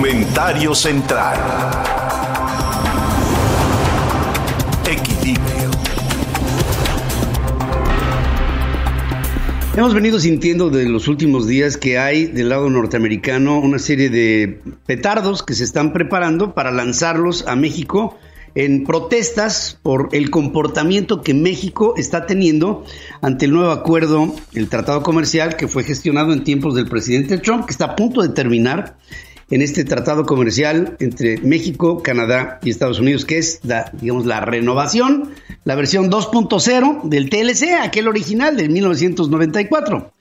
[0.00, 1.38] Comentario central.
[4.90, 5.70] Equilibrio.
[9.76, 14.62] Hemos venido sintiendo de los últimos días que hay del lado norteamericano una serie de
[14.86, 18.16] petardos que se están preparando para lanzarlos a México
[18.54, 22.86] en protestas por el comportamiento que México está teniendo
[23.20, 27.66] ante el nuevo acuerdo, el tratado comercial que fue gestionado en tiempos del presidente Trump,
[27.66, 28.96] que está a punto de terminar
[29.50, 34.40] en este tratado comercial entre México, Canadá y Estados Unidos, que es la, digamos, la
[34.40, 35.30] renovación,
[35.64, 40.12] la versión 2.0 del TLC, aquel original de 1994.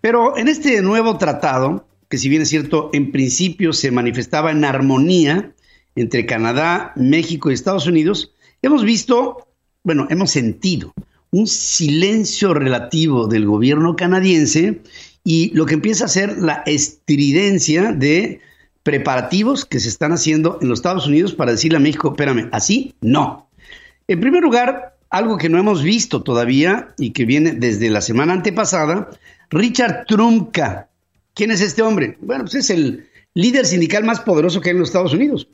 [0.00, 4.64] Pero en este nuevo tratado, que si bien es cierto, en principio se manifestaba en
[4.64, 5.52] armonía
[5.96, 8.32] entre Canadá, México y Estados Unidos,
[8.62, 9.48] hemos visto,
[9.82, 10.94] bueno, hemos sentido
[11.30, 14.80] un silencio relativo del gobierno canadiense
[15.24, 18.40] y lo que empieza a ser la estridencia de
[18.82, 22.94] preparativos que se están haciendo en los Estados Unidos para decirle a México, espérame, así
[23.00, 23.50] no.
[24.06, 28.32] En primer lugar, algo que no hemos visto todavía y que viene desde la semana
[28.32, 29.10] antepasada,
[29.50, 30.88] Richard Trumka.
[31.34, 32.18] ¿Quién es este hombre?
[32.20, 35.48] Bueno, pues es el líder sindical más poderoso que hay en los Estados Unidos.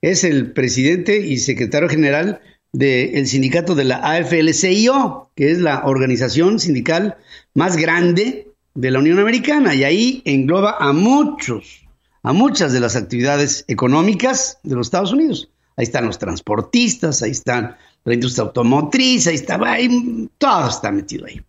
[0.00, 2.40] Es el presidente y secretario general
[2.72, 7.16] del sindicato de la AFL-CIO, que es la organización sindical
[7.54, 11.87] más grande de la Unión Americana, y ahí engloba a muchos
[12.22, 15.50] a muchas de las actividades económicas de los Estados Unidos.
[15.76, 21.26] Ahí están los transportistas, ahí están la industria automotriz, ahí está, ahí, todo está metido
[21.26, 21.40] ahí.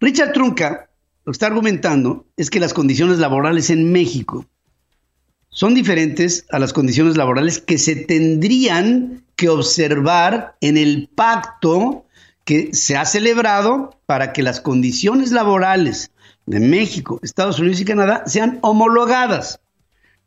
[0.00, 0.88] Richard Trunca
[1.28, 4.46] lo que está argumentando es que las condiciones laborales en México
[5.50, 12.06] son diferentes a las condiciones laborales que se tendrían que observar en el pacto
[12.46, 16.12] que se ha celebrado para que las condiciones laborales
[16.46, 19.60] de México, Estados Unidos y Canadá sean homologadas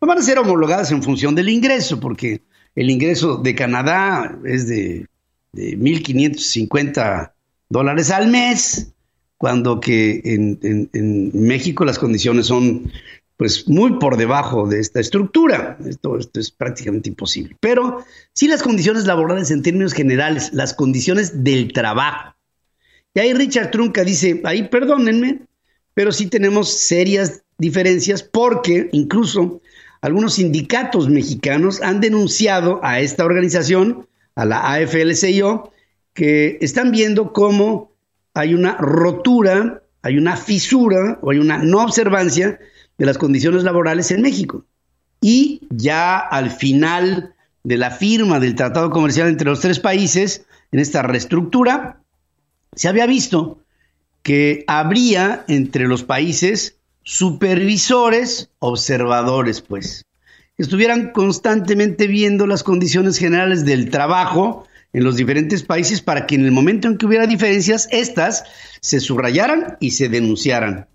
[0.08, 2.42] van a ser homologadas en función del ingreso, porque
[2.76, 5.08] el ingreso de Canadá es de,
[5.52, 7.32] de 1.550
[7.70, 8.94] dólares al mes,
[9.38, 12.92] cuando que en, México las condiciones son
[13.38, 15.80] pues muy por debajo de esta estructura.
[15.84, 17.58] Esto, esto es prácticamente imposible.
[17.60, 22.36] Pero sí las condiciones laborales en términos generales, las condiciones del trabajo.
[23.16, 25.42] Y ahí Richard Trunca dice, ahí perdónenme,
[25.96, 29.62] pero sí tenemos serias diferencias porque incluso
[30.02, 35.72] algunos sindicatos mexicanos han denunciado a esta organización, a la AFL-CIO,
[36.14, 37.92] que están viendo cómo
[38.34, 42.60] hay una rotura, hay una fisura o hay una no observancia
[42.98, 44.66] de las condiciones laborales en México.
[45.22, 50.80] Y ya al final de la firma del tratado comercial entre los tres países, en
[50.80, 52.02] esta reestructura,
[52.74, 53.60] se había visto
[54.24, 60.06] que habría entre los países supervisores, observadores, pues,
[60.58, 66.46] estuvieran constantemente viendo las condiciones generales del trabajo en los diferentes países para que en
[66.46, 68.44] el momento en que hubiera diferencias, éstas
[68.82, 70.88] se subrayaran y se denunciaran.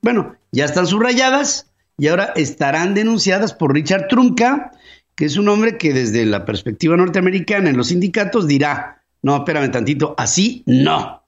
[0.00, 4.72] Bueno, ya están subrayadas y ahora estarán denunciadas por Richard Trunca,
[5.14, 9.70] que es un hombre que desde la perspectiva norteamericana en los sindicatos dirá, no, espérame
[9.70, 11.22] tantito, así no.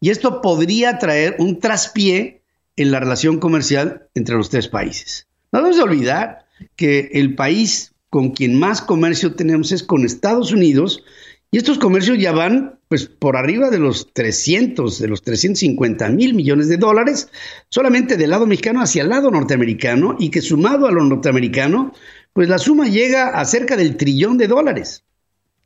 [0.00, 2.39] Y esto podría traer un traspié
[2.76, 5.28] en la relación comercial entre los tres países.
[5.52, 11.04] No debemos olvidar que el país con quien más comercio tenemos es con Estados Unidos
[11.52, 16.34] y estos comercios ya van pues por arriba de los 300, de los 350 mil
[16.34, 17.28] millones de dólares,
[17.68, 21.92] solamente del lado mexicano hacia el lado norteamericano y que sumado a lo norteamericano,
[22.32, 25.04] pues la suma llega a cerca del trillón de dólares,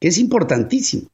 [0.01, 1.11] que es importantísimo.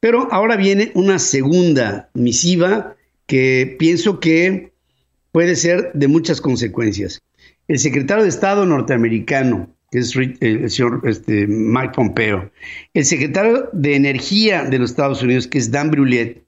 [0.00, 2.94] Pero ahora viene una segunda misiva
[3.26, 4.73] que pienso que
[5.34, 7.20] puede ser de muchas consecuencias.
[7.66, 12.52] El secretario de Estado norteamericano, que es el señor este, Mike Pompeo,
[12.94, 16.44] el secretario de Energía de los Estados Unidos, que es Dan Brulette,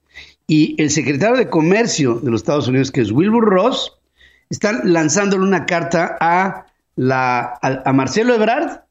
[0.47, 3.91] y el secretario de Comercio de los Estados Unidos, que es Wilbur Ross,
[4.49, 8.83] están lanzándole una carta a, la, a, Marcelo Ebrard,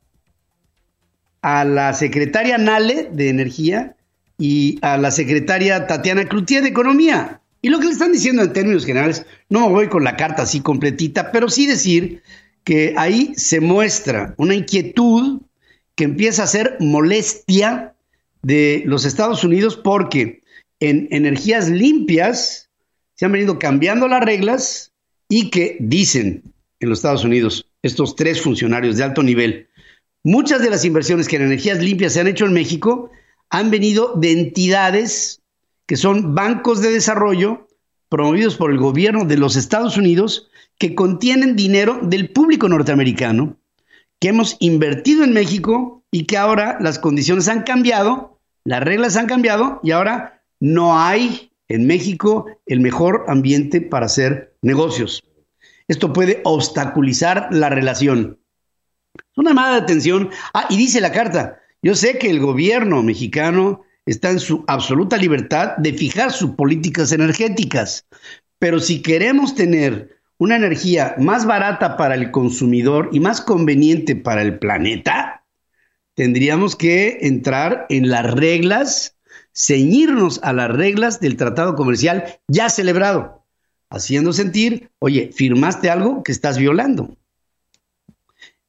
[1.40, 3.96] a la secretaria Nale de Energía
[4.36, 7.40] y a la secretaria Tatiana Cloutier de Economía.
[7.66, 10.42] Y lo que le están diciendo en términos generales, no me voy con la carta
[10.44, 12.22] así completita, pero sí decir
[12.62, 15.40] que ahí se muestra una inquietud
[15.96, 17.96] que empieza a ser molestia
[18.40, 20.44] de los Estados Unidos porque
[20.78, 22.70] en energías limpias
[23.16, 24.92] se han venido cambiando las reglas
[25.28, 26.44] y que dicen
[26.78, 29.66] en los Estados Unidos estos tres funcionarios de alto nivel,
[30.22, 33.10] muchas de las inversiones que en energías limpias se han hecho en México
[33.50, 35.42] han venido de entidades
[35.86, 37.68] que son bancos de desarrollo
[38.08, 40.48] promovidos por el gobierno de los Estados Unidos
[40.78, 43.56] que contienen dinero del público norteamericano
[44.20, 49.26] que hemos invertido en México y que ahora las condiciones han cambiado, las reglas han
[49.26, 55.22] cambiado y ahora no hay en México el mejor ambiente para hacer negocios.
[55.88, 58.38] Esto puede obstaculizar la relación.
[59.36, 60.30] Una llamada de atención.
[60.54, 65.16] Ah, y dice la carta, yo sé que el gobierno mexicano está en su absoluta
[65.16, 68.06] libertad de fijar sus políticas energéticas,
[68.58, 74.42] pero si queremos tener una energía más barata para el consumidor y más conveniente para
[74.42, 75.44] el planeta,
[76.14, 79.16] tendríamos que entrar en las reglas,
[79.54, 83.44] ceñirnos a las reglas del tratado comercial ya celebrado,
[83.90, 87.16] haciendo sentir, oye, firmaste algo que estás violando.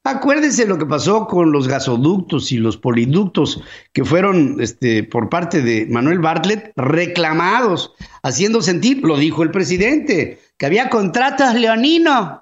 [0.09, 3.62] Acuérdense lo que pasó con los gasoductos y los poliductos
[3.92, 7.94] que fueron este, por parte de Manuel Bartlett reclamados,
[8.24, 12.39] haciendo sentir, lo dijo el presidente, que había contratos leoninos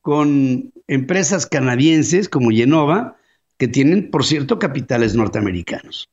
[0.00, 3.16] con empresas canadienses como Genova,
[3.56, 6.10] que tienen, por cierto, capitales norteamericanos.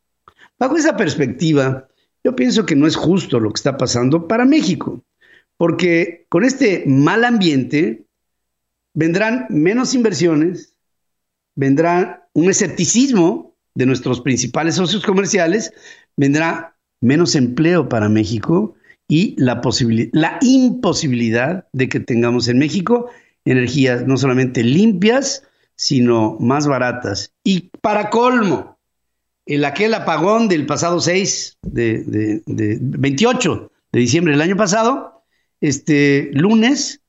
[0.60, 1.88] Bajo esa perspectiva,
[2.24, 5.04] yo pienso que no es justo lo que está pasando para México,
[5.58, 8.06] porque con este mal ambiente,
[8.94, 10.76] vendrán menos inversiones,
[11.56, 15.74] vendrá un escepticismo de nuestros principales socios comerciales,
[16.18, 18.76] vendrá menos empleo para México
[19.08, 19.62] y la,
[20.14, 23.10] la imposibilidad de que tengamos en México
[23.46, 25.44] energías no solamente limpias,
[25.76, 27.34] sino más baratas.
[27.44, 28.78] Y para colmo,
[29.46, 32.04] el aquel apagón del pasado 6 de,
[32.46, 35.24] de 28 de diciembre del año pasado,
[35.60, 37.02] este lunes,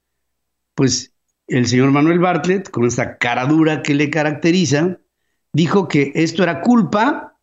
[0.75, 1.12] pues
[1.59, 4.99] el señor Manuel Bartlett, con esta cara dura que le caracteriza,
[5.53, 7.39] dijo que esto era culpa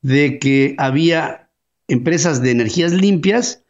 [0.00, 1.50] de que había
[1.86, 3.62] empresas de energías limpias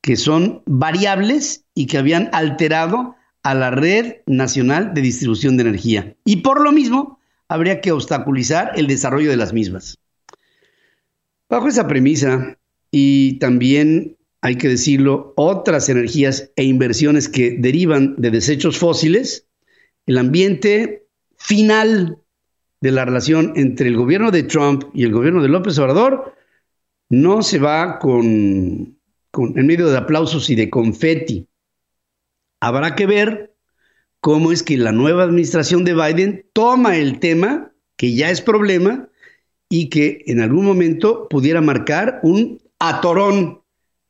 [0.00, 6.16] que son variables y que habían alterado a la red nacional de distribución de energía.
[6.24, 7.18] Y por lo mismo,
[7.48, 9.98] habría que obstaculizar el desarrollo de las mismas.
[11.48, 12.58] Bajo esa premisa,
[12.92, 19.46] y también hay que decirlo, otras energías e inversiones que derivan de desechos fósiles,
[20.04, 21.06] el ambiente
[21.36, 22.18] final
[22.80, 26.34] de la relación entre el gobierno de Trump y el gobierno de López Obrador
[27.08, 28.98] no se va con,
[29.30, 31.46] con en medio de aplausos y de confeti.
[32.60, 33.54] Habrá que ver
[34.20, 39.08] cómo es que la nueva administración de Biden toma el tema, que ya es problema,
[39.68, 43.61] y que en algún momento pudiera marcar un atorón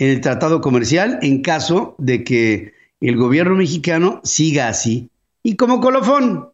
[0.02, 5.10] en el tratado comercial en caso de que el gobierno mexicano siga así.
[5.44, 6.48] Y como colofón,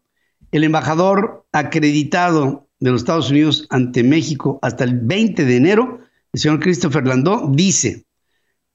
[0.51, 5.99] el embajador acreditado de los Estados Unidos ante México hasta el 20 de enero,
[6.31, 8.05] el señor Christopher Landó, dice,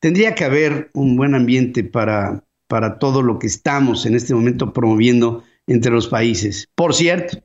[0.01, 4.73] tendría que haber un buen ambiente para, para todo lo que estamos en este momento
[4.73, 6.69] promoviendo entre los países.
[6.75, 7.39] Por cierto,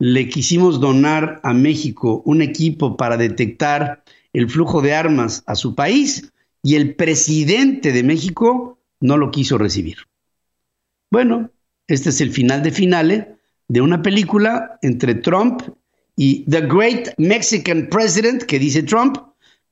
[0.00, 4.02] le quisimos donar a México un equipo para detectar
[4.32, 6.32] el flujo de armas a su país
[6.62, 9.98] y el presidente de México no lo quiso recibir.
[11.10, 11.50] Bueno,
[11.88, 13.26] este es el final de finales
[13.68, 15.62] de una película entre Trump
[16.16, 19.16] y The Great Mexican President, que dice Trump,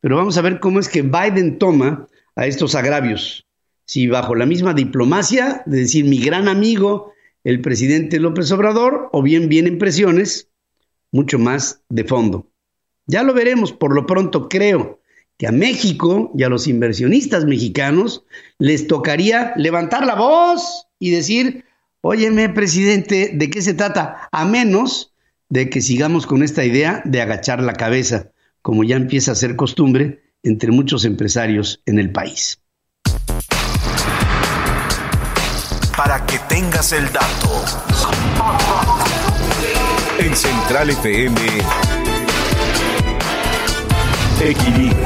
[0.01, 2.07] pero vamos a ver cómo es que Biden toma
[2.37, 3.47] a estos agravios.
[3.85, 7.13] Si bajo la misma diplomacia, de decir mi gran amigo,
[7.45, 10.49] el presidente López Obrador, o bien vienen presiones
[11.11, 12.47] mucho más de fondo.
[13.07, 14.98] Ya lo veremos, por lo pronto creo
[15.39, 18.25] que a México y a los inversionistas mexicanos
[18.59, 21.65] les tocaría levantar la voz y decir,
[22.01, 24.29] óyeme, presidente, ¿de qué se trata?
[24.33, 25.13] A menos
[25.49, 29.55] de que sigamos con esta idea de agachar la cabeza, como ya empieza a ser
[29.55, 32.61] costumbre entre muchos empresarios en el país.
[35.97, 37.65] Para que tengas el dato.
[40.19, 42.18] En Central FM.
[44.41, 44.97] Equilibrio.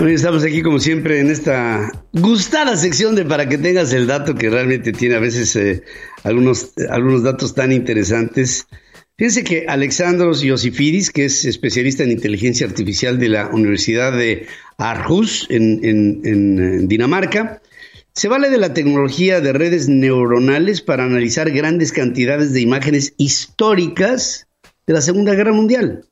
[0.00, 4.34] Hoy estamos aquí como siempre en esta gustada sección de para que tengas el dato
[4.34, 5.82] que realmente tiene a veces eh,
[6.24, 8.66] algunos, algunos datos tan interesantes.
[9.18, 14.46] Fíjense que Alexandros Yosifidis, que es especialista en inteligencia artificial de la Universidad de
[14.78, 17.60] Aarhus en Dinamarca,
[18.14, 24.47] se vale de la tecnología de redes neuronales para analizar grandes cantidades de imágenes históricas
[24.88, 26.04] de la Segunda Guerra Mundial.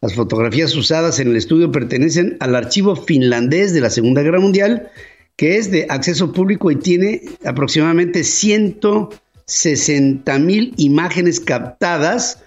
[0.00, 4.92] Las fotografías usadas en el estudio pertenecen al archivo finlandés de la Segunda Guerra Mundial,
[5.34, 12.44] que es de acceso público y tiene aproximadamente 160 mil imágenes captadas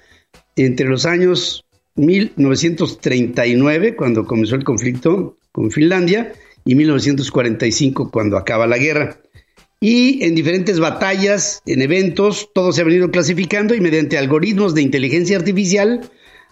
[0.56, 6.32] entre los años 1939, cuando comenzó el conflicto con Finlandia,
[6.64, 9.18] y 1945, cuando acaba la guerra.
[9.84, 14.84] Y en diferentes batallas, en eventos, todo se ha venido clasificando y mediante algoritmos de
[14.84, 16.08] inteligencia artificial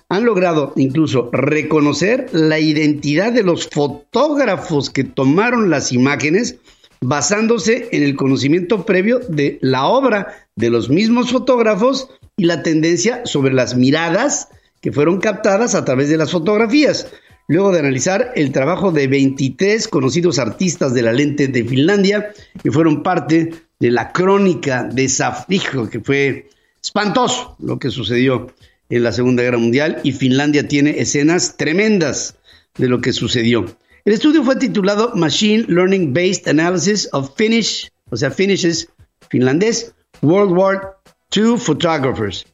[0.10, 6.56] han logrado incluso reconocer la identidad de los fotógrafos que tomaron las imágenes
[7.02, 13.22] basándose en el conocimiento previo de la obra de los mismos fotógrafos y la tendencia
[13.26, 14.50] sobre las miradas
[14.82, 17.06] que fueron captadas a través de las fotografías.
[17.50, 22.72] Luego de analizar el trabajo de 23 conocidos artistas de la lente de Finlandia, que
[22.72, 26.48] fueron parte de la crónica de Safrijo, que fue
[26.80, 28.54] espantoso lo que sucedió
[28.90, 32.36] en la Segunda Guerra Mundial y Finlandia tiene escenas tremendas
[32.78, 33.66] de lo que sucedió.
[34.06, 38.90] El estudio fue titulado Machine Learning Based Analysis of Finnish, o sea, Finishes
[39.28, 40.98] finlandés, World War
[41.36, 42.46] II Photographers.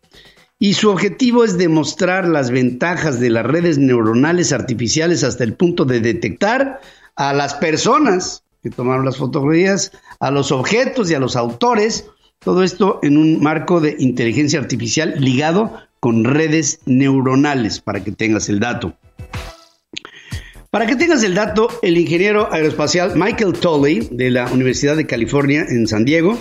[0.57, 5.83] Y su objetivo es demostrar las ventajas de las redes neuronales artificiales hasta el punto
[5.83, 6.79] de detectar
[7.15, 12.09] a las personas que tomaron las fotografías, a los objetos y a los autores,
[12.39, 18.50] todo esto en un marco de inteligencia artificial ligado con redes neuronales, para que tengas
[18.50, 18.95] el dato.
[20.71, 25.65] Para que tengas el dato, el ingeniero aeroespacial Michael Tolley de la Universidad de California
[25.67, 26.38] en San Diego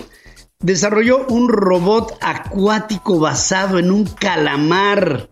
[0.61, 5.29] desarrolló un robot acuático basado en un calamar,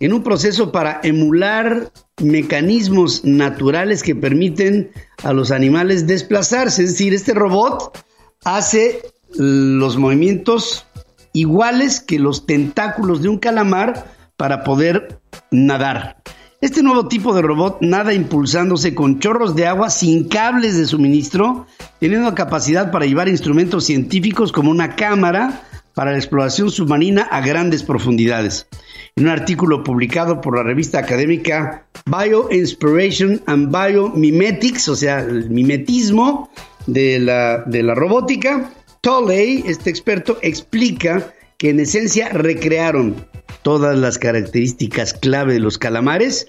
[0.00, 6.84] en un proceso para emular mecanismos naturales que permiten a los animales desplazarse.
[6.84, 7.98] Es decir, este robot
[8.44, 9.02] hace
[9.36, 10.86] los movimientos
[11.32, 16.22] iguales que los tentáculos de un calamar para poder nadar.
[16.64, 21.66] Este nuevo tipo de robot nada impulsándose con chorros de agua sin cables de suministro,
[22.00, 25.60] teniendo capacidad para llevar instrumentos científicos como una cámara
[25.92, 28.66] para la exploración submarina a grandes profundidades.
[29.14, 36.48] En un artículo publicado por la revista académica Bioinspiration and Biomimetics, o sea, el mimetismo
[36.86, 43.16] de la, de la robótica, Tolley, este experto, explica que en esencia recrearon
[43.64, 46.46] todas las características clave de los calamares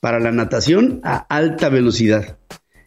[0.00, 2.38] para la natación a alta velocidad.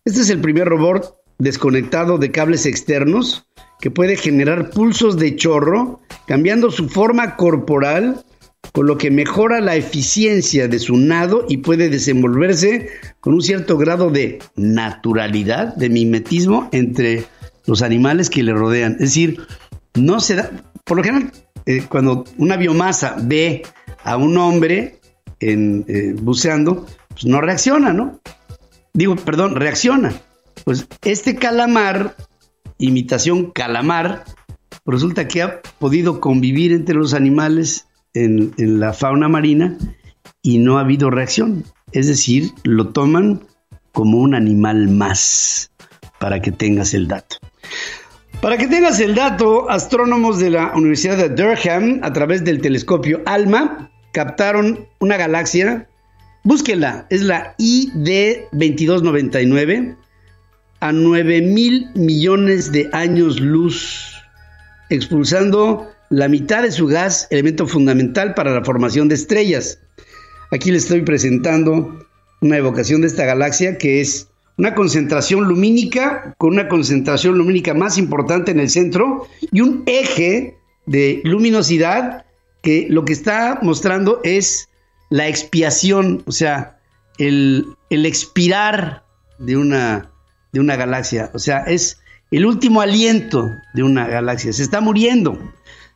[0.06, 3.48] Este es el primer robot desconectado de cables externos
[3.80, 8.24] que puede generar pulsos de chorro, cambiando su forma corporal,
[8.72, 12.90] con lo que mejora la eficiencia de su nado y puede desenvolverse
[13.20, 17.26] con un cierto grado de naturalidad, de mimetismo entre
[17.66, 18.94] los animales que le rodean.
[18.94, 19.46] Es decir,
[19.94, 20.52] no se da,
[20.84, 21.32] por lo general,
[21.66, 23.64] eh, cuando una biomasa ve
[24.04, 25.00] a un hombre
[25.40, 28.20] en, eh, buceando, pues no reacciona, ¿no?
[28.94, 30.14] Digo, perdón, reacciona.
[30.64, 32.16] Pues este calamar,
[32.78, 34.24] imitación calamar,
[34.86, 39.78] resulta que ha podido convivir entre los animales en, en la fauna marina
[40.42, 41.64] y no ha habido reacción.
[41.92, 43.46] Es decir, lo toman
[43.92, 45.72] como un animal más,
[46.20, 47.38] para que tengas el dato.
[48.42, 53.22] Para que tengas el dato, astrónomos de la Universidad de Durham, a través del telescopio
[53.26, 55.88] ALMA, captaron una galaxia,
[56.44, 59.96] búsquenla, es la ID 2299,
[60.80, 64.14] a 9 mil millones de años luz,
[64.90, 69.80] expulsando la mitad de su gas, elemento fundamental para la formación de estrellas.
[70.52, 72.06] Aquí les estoy presentando
[72.42, 77.98] una evocación de esta galaxia que es una concentración lumínica con una concentración lumínica más
[77.98, 82.26] importante en el centro y un eje de luminosidad
[82.62, 84.70] que lo que está mostrando es
[85.10, 86.80] la expiación, o sea,
[87.18, 89.04] el, expirar
[89.38, 90.12] de una,
[90.52, 92.00] de una galaxia, o sea, es
[92.32, 95.38] el último aliento de una galaxia, se está muriendo.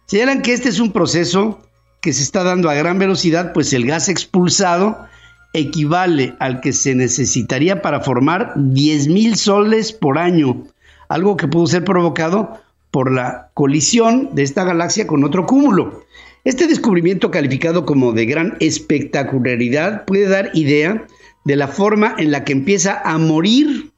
[0.06, 1.60] Señalan que este es un proceso
[2.02, 5.09] que se está dando a gran velocidad, pues el gas expulsado
[5.54, 10.64] equivale al que se necesitaría para formar 10.000 soles por año,
[11.08, 12.60] algo que pudo ser provocado
[12.92, 16.04] por la colisión de esta galaxia con otro cúmulo.
[16.44, 21.06] Este descubrimiento calificado como de gran espectacularidad puede dar idea
[21.46, 23.92] de la forma en la que empieza a morir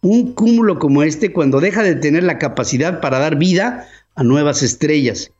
[0.00, 4.62] un cúmulo como este cuando deja de tener la capacidad para dar vida a nuevas
[4.62, 5.30] estrellas.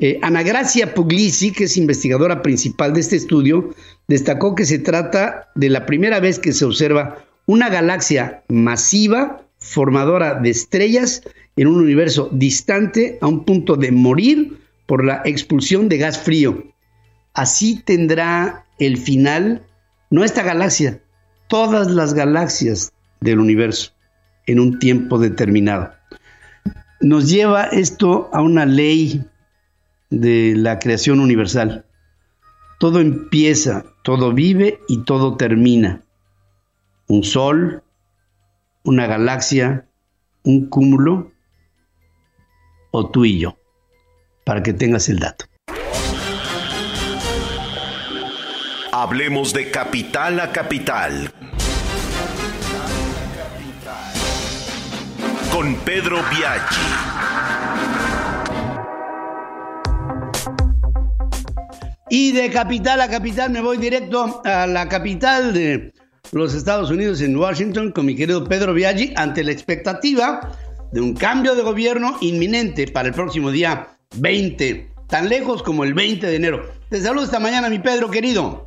[0.00, 3.74] Eh, Ana Gracia Puglisi, que es investigadora principal de este estudio,
[4.08, 10.34] destacó que se trata de la primera vez que se observa una galaxia masiva, formadora
[10.34, 11.22] de estrellas,
[11.56, 16.64] en un universo distante a un punto de morir por la expulsión de gas frío.
[17.32, 19.62] Así tendrá el final,
[20.10, 21.00] no esta galaxia,
[21.48, 23.92] todas las galaxias del universo
[24.46, 25.92] en un tiempo determinado.
[27.00, 29.24] Nos lleva esto a una ley
[30.20, 31.86] de la creación universal.
[32.78, 36.02] todo empieza, todo vive y todo termina.
[37.06, 37.82] Un sol,
[38.82, 39.86] una galaxia,
[40.42, 41.32] un cúmulo
[42.90, 43.56] o tú y yo,
[44.44, 45.46] para que tengas el dato.
[48.92, 51.32] Hablemos de capital a capital.
[55.50, 57.13] Con Pedro Biaggi.
[62.16, 65.92] Y de capital a capital me voy directo a la capital de
[66.30, 70.56] los Estados Unidos, en Washington, con mi querido Pedro Biaggi, ante la expectativa
[70.92, 75.92] de un cambio de gobierno inminente para el próximo día 20, tan lejos como el
[75.92, 76.70] 20 de enero.
[76.88, 78.64] Te saludo esta mañana, mi Pedro querido.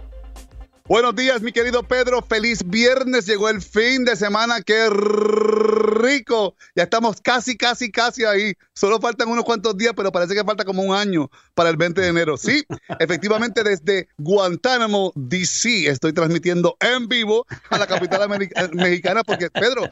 [0.87, 2.21] Buenos días, mi querido Pedro.
[2.21, 3.25] Feliz viernes.
[3.25, 4.61] Llegó el fin de semana.
[4.61, 6.55] Qué rico.
[6.77, 8.53] Ya estamos casi, casi, casi ahí.
[8.73, 11.99] Solo faltan unos cuantos días, pero parece que falta como un año para el 20
[11.99, 12.37] de enero.
[12.37, 12.63] Sí,
[12.99, 18.29] efectivamente, desde Guantánamo, D.C., estoy transmitiendo en vivo a la capital
[18.71, 19.89] mexicana porque, Pedro,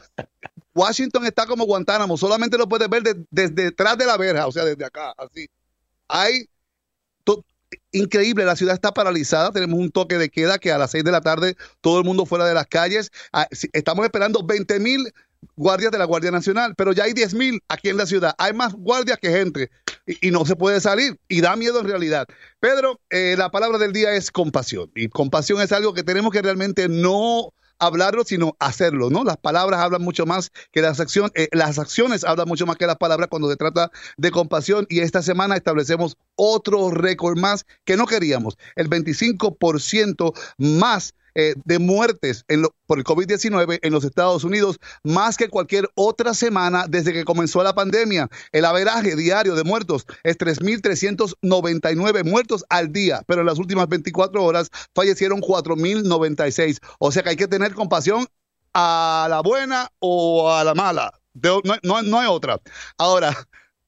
[0.74, 2.16] Washington está como Guantánamo.
[2.16, 5.46] Solamente lo puedes ver desde detrás de la verja, o sea, desde acá, así.
[6.08, 6.48] Hay
[7.92, 11.12] increíble, la ciudad está paralizada, tenemos un toque de queda que a las 6 de
[11.12, 15.12] la tarde todo el mundo fuera de las calles, ah, estamos esperando 20 mil
[15.56, 18.52] guardias de la Guardia Nacional, pero ya hay 10 mil aquí en la ciudad, hay
[18.52, 19.70] más guardias que gente
[20.06, 22.26] y, no se puede salir y da miedo en realidad.
[22.60, 26.42] Pedro, eh, la palabra del día es compasión y compasión es algo que tenemos que
[26.42, 29.24] realmente no hablarlo, sino hacerlo, ¿no?
[29.24, 32.86] Las palabras hablan mucho más que las acciones, eh, las acciones hablan mucho más que
[32.86, 37.96] las palabras cuando se trata de compasión y esta semana establecemos otro récord más que
[37.96, 42.44] no queríamos, el 25% más eh, de muertes
[42.86, 47.62] por el COVID-19 en los Estados Unidos, más que cualquier otra semana desde que comenzó
[47.62, 48.30] la pandemia.
[48.52, 54.42] El averaje diario de muertos es 3.399 muertos al día, pero en las últimas 24
[54.42, 56.78] horas fallecieron 4.096.
[56.98, 58.26] O sea que hay que tener compasión
[58.72, 61.12] a la buena o a la mala.
[61.34, 62.58] no, no, no hay otra.
[62.96, 63.36] Ahora,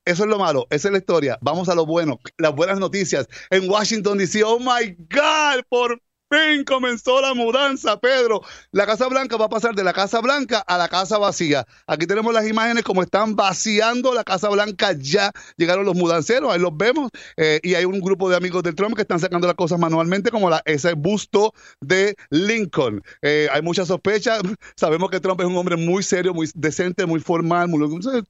[0.05, 1.39] eso es lo malo, esa es la historia.
[1.43, 3.29] Vamos a lo bueno, las buenas noticias.
[3.51, 8.43] En Washington DC, oh my God, por fin comenzó la mudanza, Pedro.
[8.73, 11.67] La Casa Blanca va a pasar de la Casa Blanca a la Casa Vacía.
[11.87, 15.33] Aquí tenemos las imágenes como están vaciando la Casa Blanca ya.
[15.57, 17.11] Llegaron los mudanceros, ahí los vemos.
[17.37, 20.31] Eh, y hay un grupo de amigos del Trump que están sacando las cosas manualmente,
[20.31, 23.03] como ese busto de Lincoln.
[23.23, 24.41] Eh, hay muchas sospechas.
[24.77, 27.69] Sabemos que Trump es un hombre muy serio, muy decente, muy formal,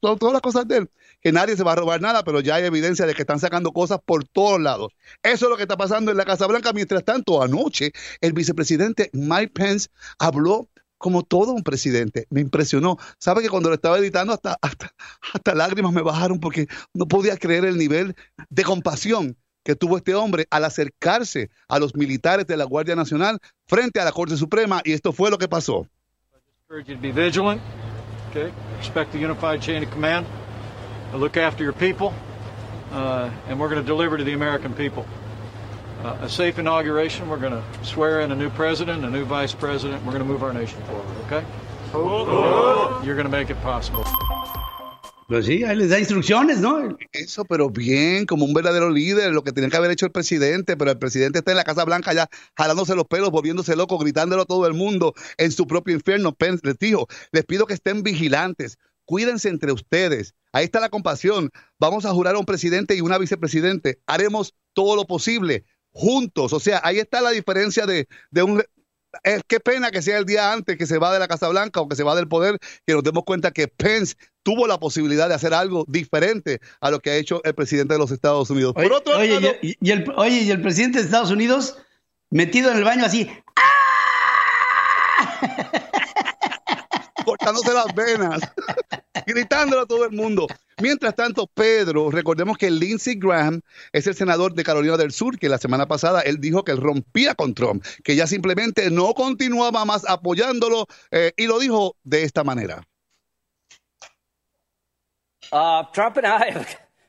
[0.01, 0.91] todas las cosas de él.
[1.21, 3.73] Que nadie se va a robar nada, pero ya hay evidencia de que están sacando
[3.73, 4.93] cosas por todos lados.
[5.23, 6.73] Eso es lo que está pasando en la Casa Blanca.
[6.73, 12.27] Mientras tanto, anoche el vicepresidente Mike Pence habló como todo un presidente.
[12.31, 12.99] Me impresionó.
[13.19, 17.65] ¿Sabe que cuando lo estaba editando hasta, hasta, lágrimas me bajaron porque no podía creer
[17.65, 18.15] el nivel
[18.51, 23.39] de compasión que tuvo este hombre al acercarse a los militares de la Guardia Nacional
[23.67, 25.87] frente a la Corte Suprema y esto fue lo que pasó.
[26.69, 27.61] Be vigilant,
[28.29, 28.53] okay?
[28.79, 30.27] Respect the unified chain of command.
[31.15, 32.15] Look after your people,
[32.93, 35.07] uh, and we're going to deliver to the American people.
[36.05, 37.29] uh, a safe inauguration.
[37.29, 40.05] We're going to swear in a new president, a new vice president.
[40.05, 41.45] We're going to move our nation forward, okay?
[43.05, 44.05] You're going to make it possible.
[45.29, 46.97] Pues sí, ahí les da instrucciones, ¿no?
[47.13, 50.75] Eso, pero bien, como un verdadero líder, lo que tenía que haber hecho el presidente,
[50.75, 54.43] pero el presidente está en la Casa Blanca ya jalándose los pelos, volviéndose loco, gritándolo
[54.43, 56.33] a todo el mundo en su propio infierno.
[56.33, 60.35] Pence les dijo, les pido que estén vigilantes, cuídense entre ustedes.
[60.53, 61.51] Ahí está la compasión.
[61.79, 64.01] Vamos a jurar a un presidente y una vicepresidente.
[64.07, 66.53] Haremos todo lo posible juntos.
[66.53, 68.07] O sea, ahí está la diferencia de,
[68.43, 68.63] un...
[69.25, 71.81] Es, qué pena que sea el día antes que se va de la Casa Blanca
[71.81, 75.27] o que se va del poder, que nos demos cuenta que Pence tuvo la posibilidad
[75.27, 78.75] de hacer algo diferente a lo que ha hecho el presidente de los Estados Unidos.
[78.77, 81.79] Oye, y, el, oye, y el presidente de Estados Unidos
[82.29, 83.31] metido en el baño así.
[83.57, 83.69] ¡Ah!
[87.39, 88.41] Cortándose las venas,
[89.27, 90.47] gritándolo a todo el mundo.
[90.81, 93.61] Mientras tanto, Pedro, recordemos que Lindsey Graham
[93.93, 96.79] es el senador de Carolina del Sur, que la semana pasada él dijo que él
[96.79, 102.23] rompía con Trump, que ya simplemente no continuaba más apoyándolo eh, y lo dijo de
[102.23, 102.83] esta manera.
[105.51, 106.67] Uh, Trump and I,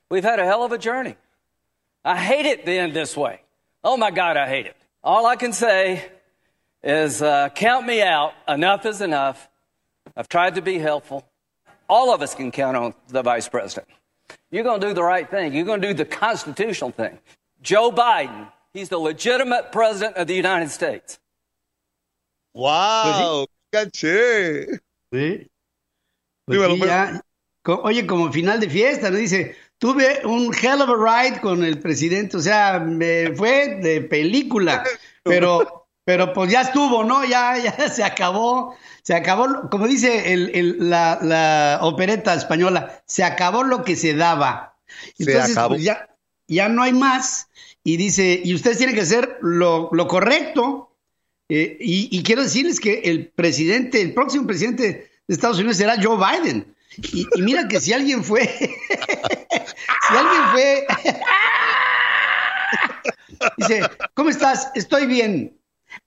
[0.10, 1.15] we've had a hell of a journey.
[2.06, 3.42] I hate it being this way.
[3.84, 4.78] Oh my God, I hate it.
[5.04, 6.10] All I can say
[6.82, 8.32] is uh, count me out.
[8.48, 9.49] Enough is enough.
[10.15, 11.26] I've tried to be helpful.
[11.88, 13.88] All of us can count on the vice president.
[14.52, 15.54] You're going to do the right thing.
[15.54, 17.17] You're going to do the constitutional thing.
[17.62, 21.19] Joe Biden, he's the legitimate president of the United States.
[22.54, 23.45] ¡Wow!
[23.74, 24.80] ¡Caché!
[25.13, 25.48] Sí.
[26.45, 27.22] Pues sí, ya,
[27.84, 29.17] oye, como final de fiesta, ¿no?
[29.17, 34.02] Dice, tuve un hell of a ride con el presidente, o sea, me fue de
[34.02, 34.84] película,
[35.24, 35.79] pero,
[36.10, 37.24] pero pues ya estuvo, ¿no?
[37.24, 43.24] Ya, ya se acabó, se acabó, como dice el, el, la, la, opereta española, se
[43.24, 44.76] acabó lo que se daba.
[45.19, 46.10] Entonces, Pues ya,
[46.48, 47.50] ya no hay más.
[47.84, 50.95] Y dice, y ustedes tienen que hacer lo, lo correcto.
[51.48, 55.95] Eh, y, y quiero decirles que el presidente, el próximo presidente de Estados Unidos será
[56.02, 56.76] Joe Biden.
[56.98, 60.88] Y, y, mira que si alguien fue, si alguien fue,
[63.58, 63.82] dice,
[64.15, 64.72] ¿cómo estás?
[64.74, 65.59] Estoy bien.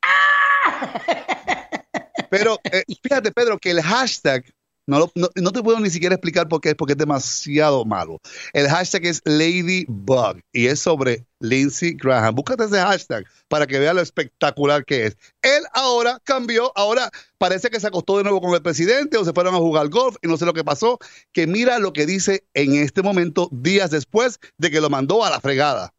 [2.31, 4.45] Pero eh, fíjate, Pedro, que el hashtag,
[4.87, 8.21] no, no, no, te puedo ni siquiera explicar por qué es, porque es demasiado malo.
[8.55, 12.35] El hashtag es Ladybug y es sobre Lindsey Graham.
[12.35, 15.17] Búscate ese hashtag para que vea lo espectacular que es.
[15.43, 19.33] Él ahora cambió, ahora parece que se acostó de nuevo con el presidente o se
[19.33, 20.99] fueron a jugar golf y no sé lo que pasó.
[21.33, 25.31] Que mira lo que dice en este momento, días después de que lo mandó a
[25.31, 25.93] la fregada.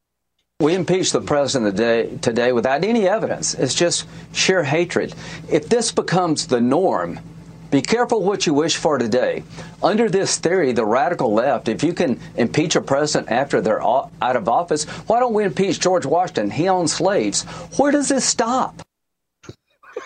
[0.59, 3.53] We impeached the president today, today without any evidence.
[3.53, 5.13] It's just sheer hatred.
[5.49, 7.19] If this becomes the norm,
[7.69, 9.43] be careful what you wish for today.
[9.81, 14.11] Under this theory, the radical left, if you can impeach a president after they're out
[14.21, 16.51] of office, why don't we impeach George Washington?
[16.51, 17.43] He owned slaves.
[17.77, 18.81] Where does this stop?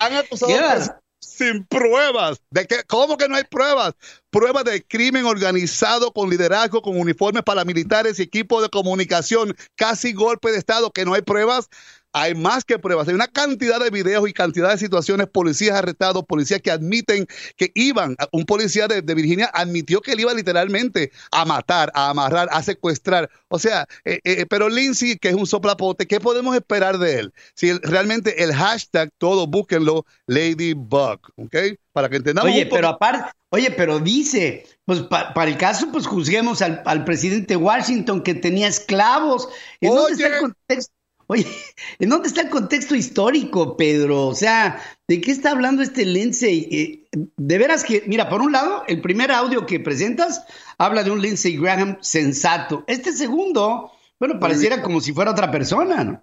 [0.00, 2.40] Han acusado sin pruebas.
[2.50, 2.82] ¿De qué?
[2.86, 3.94] ¿Cómo que no hay pruebas?
[4.30, 10.50] Pruebas de crimen organizado con liderazgo, con uniformes paramilitares y equipos de comunicación, casi golpe
[10.50, 11.68] de Estado, que no hay pruebas.
[12.12, 13.08] Hay más que pruebas.
[13.08, 17.70] Hay una cantidad de videos y cantidad de situaciones, policías arrestados, policías que admiten que
[17.74, 22.48] iban, un policía de, de Virginia admitió que él iba literalmente a matar, a amarrar,
[22.52, 23.30] a secuestrar.
[23.48, 27.32] O sea, eh, eh, pero Lindsay, que es un soplapote, ¿qué podemos esperar de él?
[27.54, 31.56] Si él, realmente el hashtag, todo búsquenlo, Ladybug, ¿ok?
[31.92, 32.50] Para que entendamos.
[32.50, 37.04] Oye, pero aparte, oye, pero dice, pues pa, para el caso, pues juzguemos al, al,
[37.04, 39.48] presidente Washington que tenía esclavos.
[39.80, 41.01] ¿En dónde está el contexto?
[41.32, 41.46] Oye,
[41.98, 44.26] ¿en dónde está el contexto histórico, Pedro?
[44.26, 46.68] O sea, ¿de qué está hablando este Lindsay?
[46.70, 50.44] Eh, de veras que, mira, por un lado, el primer audio que presentas
[50.76, 52.84] habla de un Lindsey Graham sensato.
[52.86, 56.22] Este segundo, bueno, pareciera como si fuera otra persona, ¿no?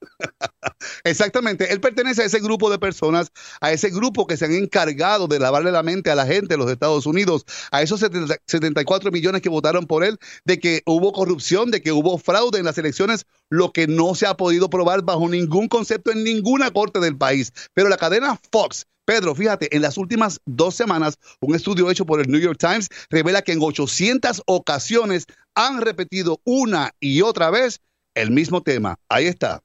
[1.04, 3.28] Exactamente, él pertenece a ese grupo de personas,
[3.60, 6.58] a ese grupo que se han encargado de lavarle la mente a la gente de
[6.58, 11.12] los Estados Unidos, a esos 70, 74 millones que votaron por él, de que hubo
[11.12, 15.02] corrupción, de que hubo fraude en las elecciones, lo que no se ha podido probar
[15.02, 17.52] bajo ningún concepto en ninguna corte del país.
[17.74, 22.20] Pero la cadena Fox Pedro, fíjate, en las últimas dos semanas, un estudio hecho por
[22.20, 27.80] el New York Times revela que en 800 ocasiones han repetido una y otra vez
[28.14, 28.98] el mismo tema.
[29.08, 29.62] Ahí está.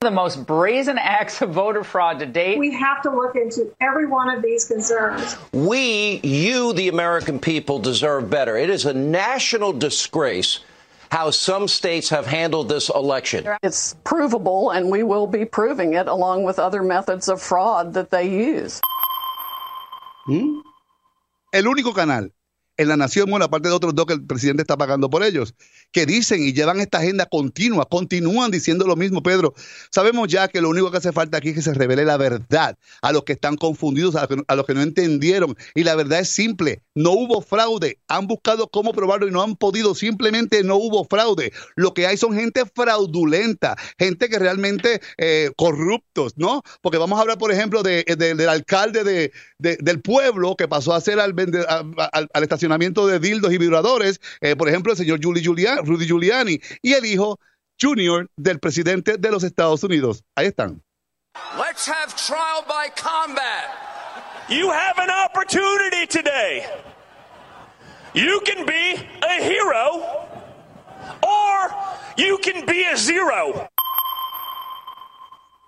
[0.00, 2.58] The most brazen acts of voter fraud to date.
[2.58, 5.38] We have to look into every one of these concerns.
[5.54, 8.58] We, you, the American people, deserve better.
[8.58, 10.60] It is a national disgrace
[11.10, 13.46] how some states have handled this election.
[13.62, 18.10] It's provable, and we will be proving it along with other methods of fraud that
[18.10, 18.82] they use.
[20.28, 20.60] ¿Mm?
[21.54, 22.32] El único canal
[22.76, 25.54] en la nación, bueno, aparte de otros dos que el presidente está pagando por ellos,
[25.92, 29.54] que dicen y llevan esta agenda continua, continúan diciendo lo mismo, Pedro.
[29.90, 32.76] Sabemos ya que lo único que hace falta aquí es que se revele la verdad
[33.02, 35.56] a los que están confundidos, a los que, a los que no entendieron.
[35.74, 37.98] Y la verdad es simple, no hubo fraude.
[38.08, 41.52] Han buscado cómo probarlo y no han podido, simplemente no hubo fraude.
[41.76, 46.62] Lo que hay son gente fraudulenta, gente que realmente eh, corruptos, ¿no?
[46.82, 50.94] Porque vamos a hablar, por ejemplo, de, de, del alcalde de, del pueblo que pasó
[50.94, 51.34] a ser al,
[52.12, 55.42] al, al estacionamiento de dildos y vibradores, eh, por ejemplo, el señor Julie
[55.76, 57.38] Giuliani, Rudy Giuliani y el hijo
[57.80, 60.22] junior del presidente de los Estados Unidos.
[60.34, 60.82] Ahí están.
[61.58, 63.70] Let's have trial by combat.
[64.48, 66.64] You have an opportunity today.
[68.14, 70.28] You can be a hero
[71.22, 71.74] or
[72.16, 73.68] you can be a zero.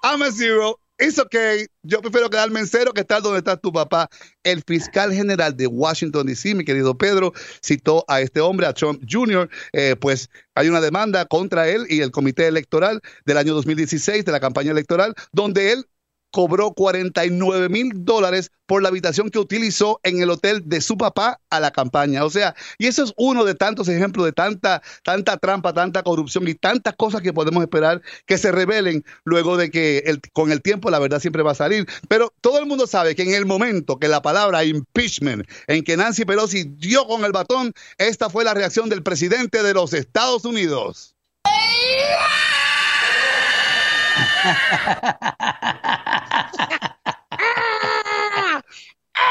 [0.03, 0.77] I'm a zero.
[1.01, 1.67] It's okay.
[1.85, 4.09] Yo prefiero quedarme en cero que estar donde está tu papá.
[4.43, 7.33] El fiscal general de Washington, D.C., mi querido Pedro,
[7.63, 12.01] citó a este hombre, a Trump Jr., eh, pues hay una demanda contra él y
[12.01, 15.87] el comité electoral del año 2016, de la campaña electoral, donde él
[16.31, 21.41] cobró 49 mil dólares por la habitación que utilizó en el hotel de su papá
[21.51, 22.25] a la campaña.
[22.25, 26.47] O sea, y eso es uno de tantos ejemplos de tanta, tanta trampa, tanta corrupción
[26.49, 30.61] y tantas cosas que podemos esperar que se revelen luego de que el, con el
[30.61, 31.87] tiempo la verdad siempre va a salir.
[32.09, 35.97] Pero todo el mundo sabe que en el momento que la palabra impeachment, en que
[35.97, 40.45] Nancy Pelosi dio con el batón, esta fue la reacción del presidente de los Estados
[40.45, 41.15] Unidos.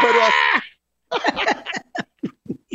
[0.02, 0.20] Pero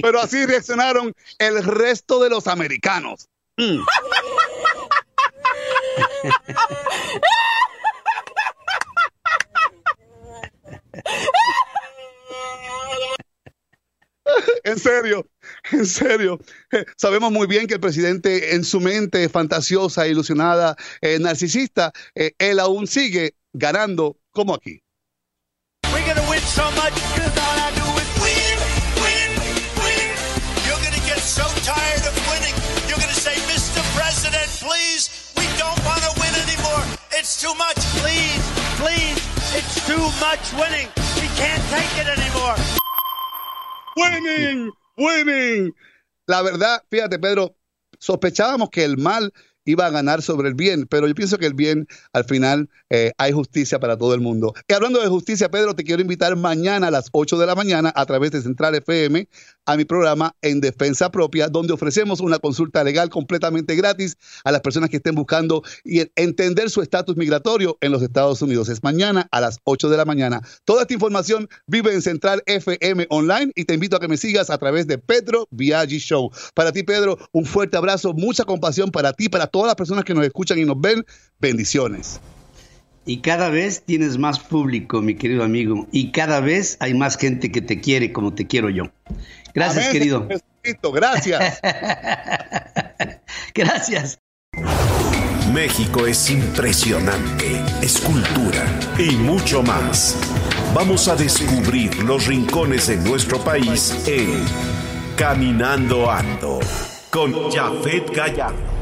[0.03, 3.29] Pero así reaccionaron el resto de los americanos.
[3.57, 3.83] Mm.
[14.65, 15.27] en serio,
[15.71, 16.39] en serio.
[16.97, 22.61] Sabemos muy bien que el presidente en su mente fantasiosa, ilusionada, eh, narcisista, eh, él
[22.61, 24.83] aún sigue ganando como aquí.
[37.15, 37.77] It's too much.
[38.03, 38.43] Please,
[38.81, 39.17] please,
[39.55, 40.89] it's too much winning.
[41.21, 42.82] We can't take it anymore.
[43.97, 45.75] Winning, winning.
[46.27, 47.57] La verdad, fíjate, Pedro,
[47.99, 49.33] sospechábamos que el mal
[49.65, 53.13] iba a ganar sobre el bien, pero yo pienso que el bien, al final, eh,
[53.19, 54.55] hay justicia para todo el mundo.
[54.69, 57.93] Y hablando de justicia, Pedro, te quiero invitar mañana a las 8 de la mañana
[57.95, 59.29] a través de Central FM
[59.67, 64.61] a mi programa En Defensa Propia, donde ofrecemos una consulta legal completamente gratis a las
[64.61, 68.69] personas que estén buscando y entender su estatus migratorio en los Estados Unidos.
[68.69, 70.41] Es mañana a las 8 de la mañana.
[70.65, 74.51] Toda esta información vive en Central FM Online y te invito a que me sigas
[74.51, 76.31] a través de Pedro Viaggi Show.
[76.55, 80.15] Para ti, Pedro, un fuerte abrazo, mucha compasión para ti, para todas las personas que
[80.15, 81.07] nos escuchan y nos ven.
[81.39, 82.19] Bendiciones.
[83.05, 85.87] Y cada vez tienes más público, mi querido amigo.
[85.93, 88.85] Y cada vez hay más gente que te quiere como te quiero yo.
[89.55, 90.29] Gracias, Amén, querido.
[90.29, 91.61] Jesucristo, Gracias.
[93.55, 94.19] Gracias.
[95.53, 98.65] México es impresionante, es cultura
[98.99, 100.17] y mucho más.
[100.75, 104.45] Vamos a descubrir los rincones de nuestro país en
[105.17, 106.61] Caminando Ando
[107.11, 108.82] con Jafet Gallardo.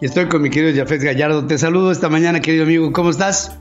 [0.00, 1.46] Estoy con mi querido Jafet Gallardo.
[1.46, 2.92] Te saludo esta mañana, querido amigo.
[2.92, 3.58] ¿Cómo estás?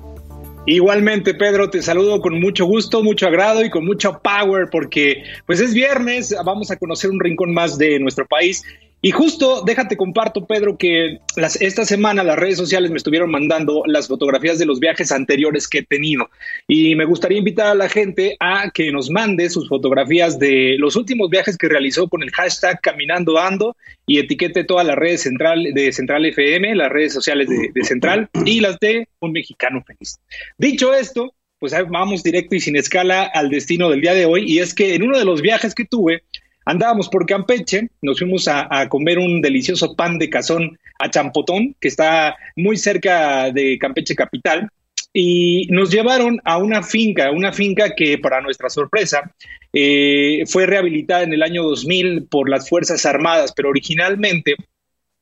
[0.68, 5.62] Igualmente, Pedro, te saludo con mucho gusto, mucho agrado y con mucho power porque pues
[5.62, 8.66] es viernes, vamos a conocer un rincón más de nuestro país
[9.00, 13.84] y justo, déjate comparto, Pedro, que las, esta semana las redes sociales me estuvieron mandando
[13.86, 16.30] las fotografías de los viajes anteriores que he tenido.
[16.68, 20.96] Y me gustaría invitar a la gente a que nos mande sus fotografías de los
[20.96, 25.64] últimos viajes que realizó con el hashtag Caminando Ando y etiquete todas las redes central,
[25.74, 30.20] de Central FM, las redes sociales de, de Central y las de Un Mexicano Feliz.
[30.58, 34.52] Dicho esto, pues vamos directo y sin escala al destino del día de hoy.
[34.52, 36.24] Y es que en uno de los viajes que tuve,
[36.68, 41.88] Andábamos por Campeche, nos fuimos a, comer un delicioso pan de cazón a Champotón, que
[41.88, 44.70] está muy cerca de Campeche Capital,
[45.14, 49.32] y nos llevaron a una finca, una finca que para nuestra sorpresa
[49.72, 54.56] eh, fue rehabilitada en el año 2000 por las Fuerzas Armadas, pero originalmente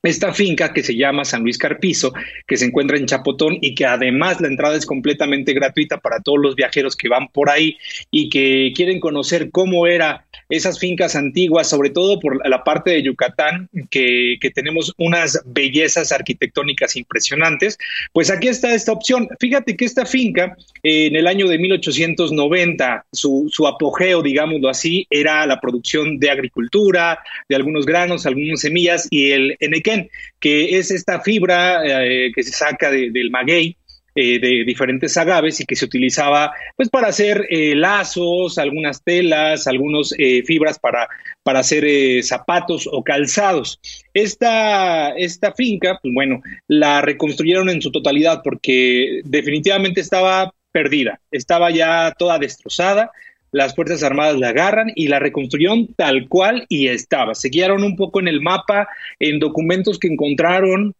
[0.02, 2.14] esta finca que se llama San Luis Carpizo,
[2.48, 6.40] que se encuentra en Chapotón y que además la entrada es completamente gratuita para todos
[6.42, 7.78] los viajeros que van por ahí
[8.12, 13.04] y que quieren conocer cómo era esas fincas antiguas, sobre todo por la parte de
[13.04, 17.78] Yucatán, que, que tenemos unas bellezas arquitectónicas impresionantes,
[18.14, 19.28] pues aquí está esta opción.
[19.40, 25.08] Fíjate que esta finca eh, en el año de 1890, su, su apogeo, digámoslo así,
[25.10, 30.92] era la producción de agricultura, de algunos granos, algunas semillas y el enequén, que es
[30.92, 33.78] esta fibra eh, que se saca de, del maguey,
[34.16, 39.68] eh, de diferentes agaves y que se utilizaba pues para hacer eh, lazos, algunas telas,
[39.68, 41.08] algunas eh, fibras para,
[41.44, 43.80] para hacer eh, zapatos o calzados.
[44.14, 51.72] Esta, esta finca, pues bueno, la reconstruyeron en su totalidad porque definitivamente estaba perdida, estaba
[51.72, 53.12] ya toda destrozada.
[53.52, 57.36] Las Fuerzas Armadas la agarran y la reconstruyeron tal cual y estaba.
[57.36, 58.88] Se guiaron un poco en el mapa,
[59.20, 60.94] en documentos que encontraron,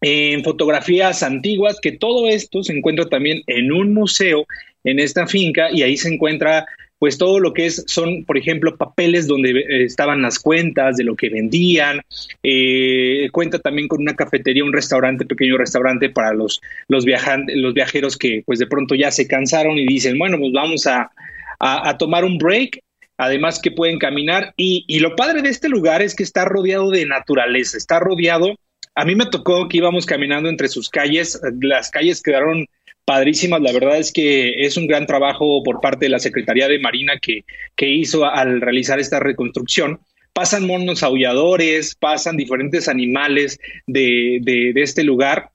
[0.00, 4.46] en fotografías antiguas, que todo esto se encuentra también en un museo
[4.84, 6.66] en esta finca y ahí se encuentra
[6.98, 11.04] pues todo lo que es, son, por ejemplo, papeles donde eh, estaban las cuentas de
[11.04, 12.00] lo que vendían,
[12.42, 17.72] eh, cuenta también con una cafetería, un restaurante, pequeño restaurante para los, los, viajantes, los
[17.72, 21.10] viajeros que pues de pronto ya se cansaron y dicen, bueno, pues vamos a,
[21.60, 22.80] a, a tomar un break,
[23.16, 26.90] además que pueden caminar y, y lo padre de este lugar es que está rodeado
[26.90, 28.56] de naturaleza, está rodeado
[28.98, 32.66] a mí me tocó que íbamos caminando entre sus calles, las calles quedaron
[33.04, 36.80] padrísimas, la verdad es que es un gran trabajo por parte de la Secretaría de
[36.80, 37.44] Marina que,
[37.76, 40.00] que hizo al realizar esta reconstrucción.
[40.32, 45.48] Pasan monos aulladores, pasan diferentes animales de, de, este lugar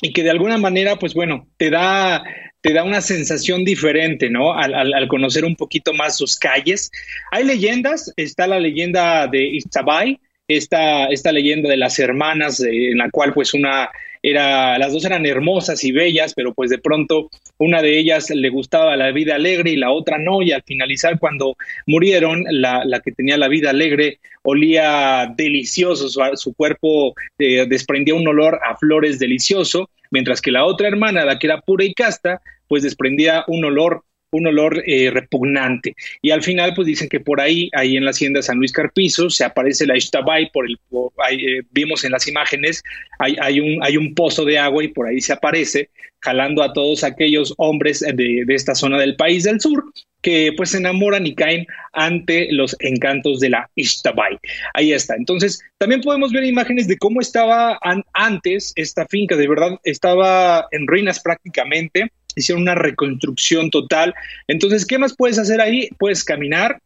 [0.00, 2.24] y que de alguna manera, pues bueno, te da,
[2.62, 4.54] te da una sensación diferente, ¿no?
[4.54, 6.90] Al, conocer un poquito más sus calles.
[7.30, 10.18] Hay leyendas, está la leyenda de Iztabay,
[10.48, 13.90] esta, esta leyenda de las hermanas, en la cual pues una
[14.22, 17.28] era, las dos eran hermosas y bellas, pero pues de pronto
[17.58, 21.18] una de ellas le gustaba la vida alegre y la otra no, y al finalizar
[21.18, 27.66] cuando murieron, la, la que tenía la vida alegre olía delicioso, su, su cuerpo eh,
[27.66, 31.84] desprendía un olor a flores delicioso, mientras que la otra hermana, la que era pura
[31.84, 35.94] y casta, pues desprendía un olor un olor eh, repugnante.
[36.20, 39.30] Y al final, pues dicen que por ahí, ahí en la hacienda San Luis Carpizo,
[39.30, 40.78] se aparece la Ishtabay, por el,
[41.30, 42.82] eh, vimos en las imágenes,
[43.18, 45.90] hay, hay, un, hay un pozo de agua y por ahí se aparece,
[46.20, 49.84] jalando a todos aquellos hombres de, de esta zona del país del sur,
[50.22, 54.38] que pues se enamoran y caen ante los encantos de la Ishtabay.
[54.72, 55.16] Ahí está.
[55.16, 57.78] Entonces, también podemos ver imágenes de cómo estaba
[58.14, 64.14] antes esta finca, de verdad estaba en ruinas prácticamente hicieron una reconstrucción total.
[64.48, 65.88] Entonces, ¿qué más puedes hacer ahí?
[65.98, 66.80] Puedes caminar.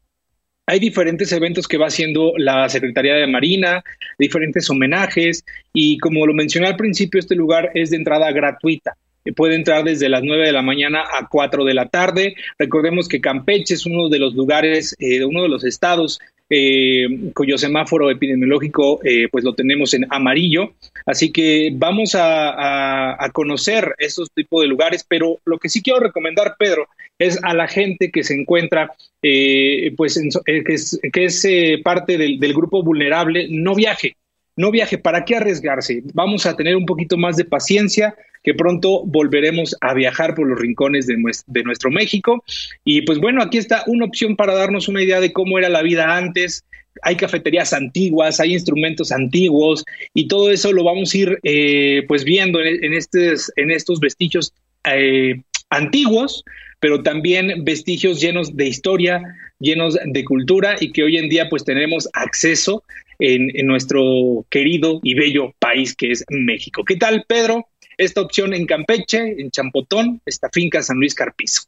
[0.66, 3.84] Hay diferentes eventos que va haciendo la Secretaría de Marina,
[4.18, 8.96] diferentes homenajes y como lo mencioné al principio, este lugar es de entrada gratuita
[9.32, 12.36] puede entrar desde las 9 de la mañana a 4 de la tarde.
[12.58, 17.58] Recordemos que Campeche es uno de los lugares, eh, uno de los estados eh, cuyo
[17.58, 20.74] semáforo epidemiológico eh, pues lo tenemos en amarillo.
[21.04, 26.56] Así que vamos a, conocer estos tipos de lugares, pero lo que sí quiero recomendar,
[26.58, 31.46] Pedro, es a la gente que se encuentra, eh, pues que es, que es
[31.82, 34.16] parte del, del grupo vulnerable, no viaje
[34.56, 36.02] no viaje, ¿para qué arriesgarse?
[36.14, 40.58] Vamos a tener un poquito más de paciencia, que pronto volveremos a viajar por los
[40.58, 42.44] rincones de nuestro, México.
[42.84, 45.82] Y pues bueno, aquí está una opción para darnos una idea de cómo era la
[45.82, 46.64] vida antes.
[47.02, 52.22] Hay cafeterías antiguas, hay instrumentos antiguos y todo eso lo vamos a ir eh, pues
[52.22, 56.44] viendo en, estos, vestigios eh, antiguos,
[56.80, 59.22] pero también vestigios llenos de historia,
[59.58, 62.82] llenos de cultura y que hoy en día pues tenemos acceso
[63.18, 66.84] en, nuestro querido y bello país que es México.
[66.84, 67.68] ¿Qué tal, Pedro?
[67.96, 71.62] Esta opción en Campeche, en Champotón, esta finca San Luis Carpizo.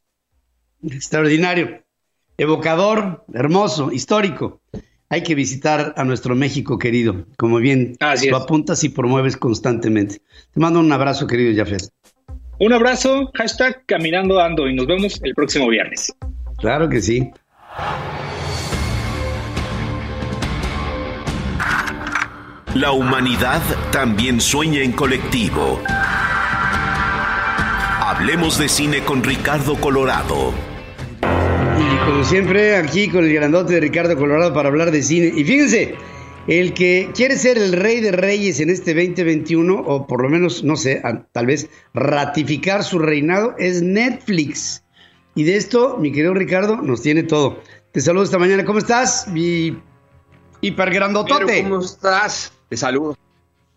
[0.83, 1.83] Extraordinario,
[2.37, 4.61] evocador, hermoso, histórico.
[5.11, 7.97] Hay que visitar a nuestro México querido, como bien
[8.29, 10.21] lo apuntas y promueves constantemente.
[10.53, 11.89] Te mando un abrazo, querido Jafet.
[12.61, 16.13] Un abrazo, hashtag Caminando Ando y nos vemos el próximo viernes.
[16.57, 17.31] Claro que sí.
[22.75, 23.61] La humanidad
[23.93, 25.81] también sueña en colectivo.
[28.01, 30.53] Hablemos de cine con Ricardo Colorado.
[31.21, 35.31] Y como siempre, aquí con el grandote de Ricardo Colorado para hablar de cine.
[35.33, 35.95] Y fíjense,
[36.49, 40.63] el que quiere ser el rey de reyes en este 2021, o por lo menos,
[40.63, 40.99] no sé,
[41.31, 44.83] tal vez ratificar su reinado, es Netflix.
[45.35, 47.61] Y de esto, mi querido Ricardo, nos tiene todo.
[47.91, 48.65] Te saludo esta mañana.
[48.65, 49.27] ¿Cómo estás?
[49.27, 49.79] Mi
[50.61, 51.61] hipergrandotote.
[51.63, 52.51] ¿Cómo estás?
[52.67, 53.15] Te saludo.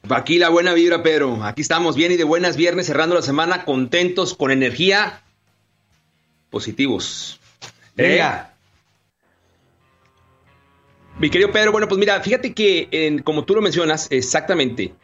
[0.09, 1.45] Aquí la buena vibra, Pedro.
[1.45, 5.23] Aquí estamos bien y de buenas viernes, cerrando la semana, contentos, con energía,
[6.49, 7.39] positivos.
[7.95, 8.52] Venga.
[11.19, 14.95] Mi querido Pedro, bueno, pues mira, fíjate que como tú lo mencionas, exactamente,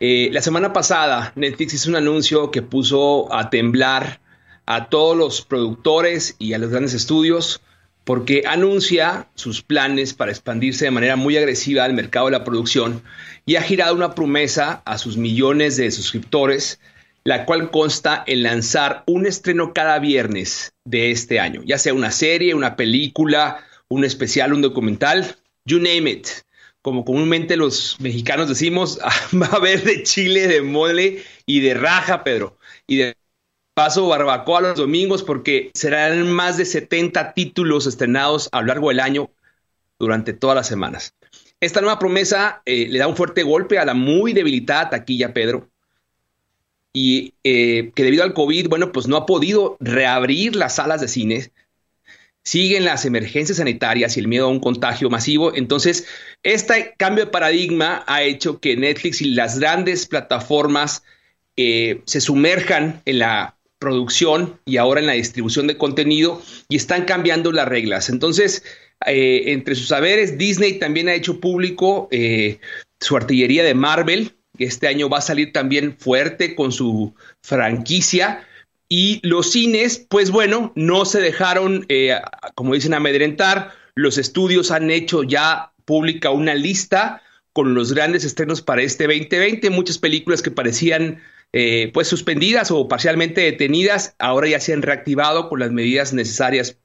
[0.00, 4.20] eh, la semana pasada Netflix hizo un anuncio que puso a temblar
[4.66, 7.60] a todos los productores y a los grandes estudios
[8.04, 13.02] porque anuncia sus planes para expandirse de manera muy agresiva al mercado de la producción
[13.44, 16.80] y ha girado una promesa a sus millones de suscriptores,
[17.24, 22.10] la cual consta en lanzar un estreno cada viernes de este año, ya sea una
[22.10, 25.36] serie, una película, un especial, un documental,
[25.68, 26.28] you name it.
[26.82, 28.98] Como comúnmente los mexicanos decimos,
[29.40, 33.14] va a haber de chile, de mole y de raja, Pedro, y de
[33.78, 38.98] Paso barbacoa los domingos porque serán más de 70 títulos estrenados a lo largo del
[38.98, 39.30] año
[40.00, 41.14] durante todas las semanas.
[41.60, 45.70] Esta nueva promesa eh, le da un fuerte golpe a la muy debilitada taquilla, Pedro,
[46.92, 51.06] y eh, que debido al COVID, bueno, pues no ha podido reabrir las salas de
[51.06, 51.52] cine.
[52.44, 55.54] Siguen las emergencias sanitarias y el miedo a un contagio masivo.
[55.54, 56.06] Entonces,
[56.42, 61.02] este cambio de paradigma ha hecho que Netflix y las grandes plataformas
[61.56, 67.04] eh, se sumerjan en la producción y ahora en la distribución de contenido y están
[67.04, 68.08] cambiando las reglas.
[68.08, 68.62] Entonces,
[69.06, 72.58] eh, entre sus saberes, Disney también ha hecho público eh,
[73.00, 74.36] su artillería de Marvel.
[74.58, 78.44] Este año va a salir también fuerte con su franquicia.
[78.88, 82.18] Y los cines, pues bueno, no se dejaron, eh,
[82.54, 83.72] como dicen, amedrentar.
[83.94, 87.22] Los estudios han hecho ya pública una lista
[87.52, 89.70] con los grandes estrenos para este 2020.
[89.70, 91.20] Muchas películas que parecían
[91.52, 96.76] eh, pues suspendidas o parcialmente detenidas, ahora ya se han reactivado con las medidas necesarias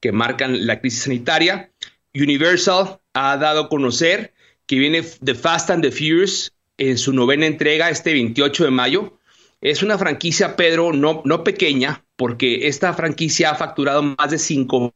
[0.00, 1.70] que marcan la crisis sanitaria.
[2.14, 4.32] Universal ha dado a conocer
[4.66, 9.18] que viene The Fast and the Furious en su novena entrega este 28 de mayo.
[9.62, 14.92] Es una franquicia, Pedro, no, no pequeña, porque esta franquicia ha facturado más de 5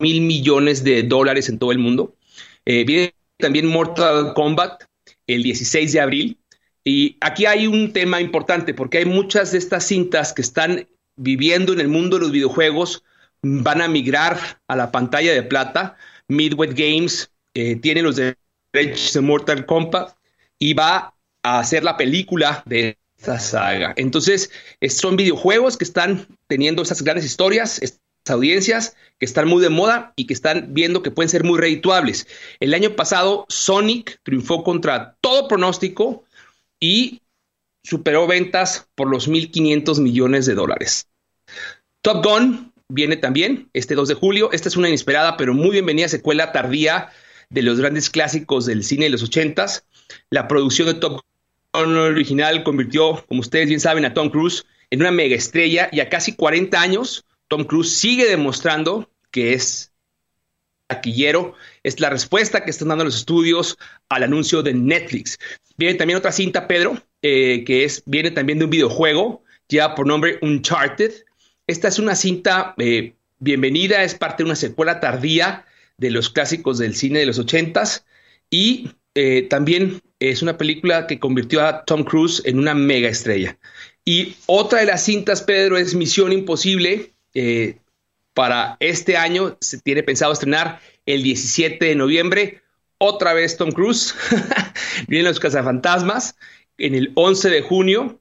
[0.00, 2.16] mil millones de dólares en todo el mundo.
[2.66, 4.82] Eh, viene también Mortal Kombat
[5.28, 6.38] el 16 de abril.
[6.82, 11.72] Y aquí hay un tema importante, porque hay muchas de estas cintas que están viviendo
[11.72, 13.04] en el mundo de los videojuegos,
[13.42, 15.96] van a migrar a la pantalla de plata.
[16.26, 20.16] Midway Games eh, tiene los derechos de Mortal Kombat
[20.58, 23.92] y va a hacer la película de esta saga.
[23.96, 24.50] Entonces,
[24.88, 30.14] son videojuegos que están teniendo esas grandes historias, estas audiencias que están muy de moda
[30.16, 32.26] y que están viendo que pueden ser muy redituables.
[32.60, 36.24] El año pasado, Sonic triunfó contra todo pronóstico
[36.80, 37.20] y
[37.82, 41.06] superó ventas por los 1.500 millones de dólares.
[42.00, 44.50] Top Gun viene también este 2 de julio.
[44.52, 47.10] Esta es una inesperada pero muy bienvenida secuela tardía
[47.50, 49.82] de los grandes clásicos del cine de los 80s.
[50.30, 51.20] La producción de Top
[51.72, 56.00] Gun original convirtió, como ustedes bien saben, a Tom Cruise en una mega estrella y
[56.00, 59.92] a casi 40 años Tom Cruise sigue demostrando que es
[60.88, 61.54] taquillero.
[61.82, 65.38] Es la respuesta que están dando los estudios al anuncio de Netflix.
[65.76, 70.06] Viene también otra cinta, Pedro, eh, que es, viene también de un videojuego, ya por
[70.06, 71.12] nombre Uncharted.
[71.66, 75.64] Esta es una cinta eh, bienvenida, es parte de una secuela tardía
[75.96, 78.04] de los clásicos del cine de los ochentas
[78.50, 83.58] y eh, también es una película que convirtió a Tom Cruise en una mega estrella.
[84.04, 87.12] Y otra de las cintas, Pedro, es Misión Imposible.
[87.34, 87.78] Eh,
[88.34, 92.62] para este año se tiene pensado estrenar el 17 de noviembre.
[92.98, 94.14] Otra vez Tom Cruise.
[95.08, 96.36] Vienen los cazafantasmas.
[96.78, 98.20] En el 11 de junio,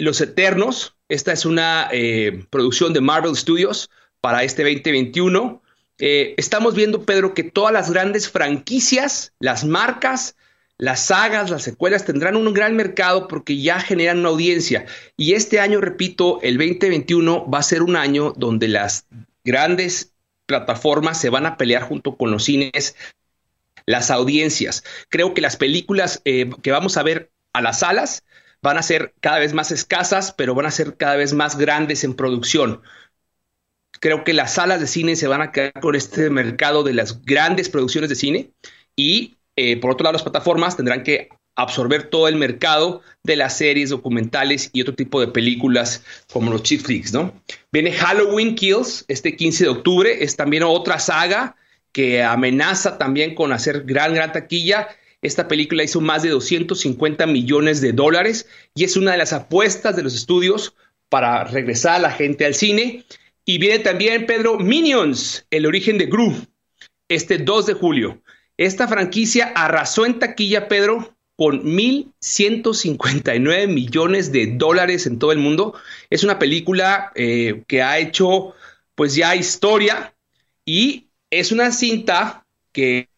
[0.00, 5.62] Los Eternos, esta es una eh, producción de Marvel Studios para este 2021.
[5.98, 10.36] Eh, estamos viendo, Pedro, que todas las grandes franquicias, las marcas,
[10.78, 14.86] las sagas, las secuelas tendrán un gran mercado porque ya generan una audiencia.
[15.16, 19.06] Y este año, repito, el 2021 va a ser un año donde las
[19.44, 20.12] grandes
[20.44, 22.94] plataformas se van a pelear junto con los cines,
[23.86, 24.84] las audiencias.
[25.08, 28.22] Creo que las películas eh, que vamos a ver a las salas
[28.60, 32.04] van a ser cada vez más escasas, pero van a ser cada vez más grandes
[32.04, 32.82] en producción.
[34.00, 37.22] Creo que las salas de cine se van a quedar con este mercado de las
[37.22, 38.52] grandes producciones de cine
[38.94, 43.56] y eh, por otro lado las plataformas tendrán que absorber todo el mercado de las
[43.56, 47.32] series, documentales y otro tipo de películas como los chick flicks, ¿no?
[47.72, 51.56] Viene Halloween Kills este 15 de octubre, es también otra saga
[51.92, 54.88] que amenaza también con hacer gran, gran taquilla
[55.22, 59.96] esta película hizo más de 250 millones de dólares y es una de las apuestas
[59.96, 60.74] de los estudios
[61.08, 63.04] para regresar a la gente al cine.
[63.44, 66.34] Y viene también, Pedro, Minions, el origen de Gru,
[67.08, 68.22] este 2 de julio.
[68.56, 75.74] Esta franquicia arrasó en taquilla, Pedro, con 1.159 millones de dólares en todo el mundo.
[76.08, 78.54] Es una película eh, que ha hecho
[78.94, 80.14] pues ya historia
[80.64, 83.10] y es una cinta que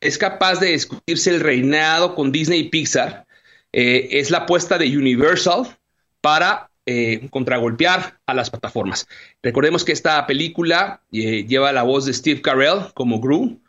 [0.00, 3.26] es capaz de discutirse el reinado con Disney y Pixar.
[3.72, 5.76] Eh, es la apuesta de Universal
[6.22, 9.06] para eh, contragolpear a las plataformas.
[9.42, 13.59] Recordemos que esta película eh, lleva la voz de Steve Carell como Gru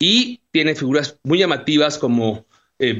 [0.00, 2.46] y tiene figuras muy llamativas como,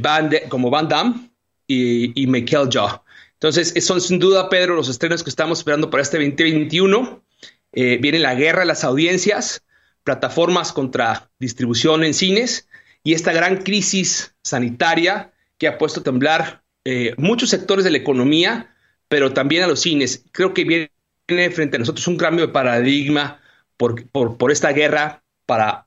[0.00, 1.30] Van, como Van Damme
[1.66, 3.02] y, Michael Jaw.
[3.32, 7.24] Entonces, son sin duda, Pedro, los estrenos que estamos esperando para este 2021.
[7.72, 9.64] viene la guerra de las audiencias,
[10.04, 12.68] plataformas contra distribución en cines
[13.02, 17.98] y esta gran crisis sanitaria que ha puesto a temblar eh, muchos sectores de la
[17.98, 18.74] economía,
[19.08, 20.24] pero también a los cines.
[20.32, 23.40] Creo que viene frente a nosotros un cambio de paradigma
[23.76, 25.86] por, por, esta guerra para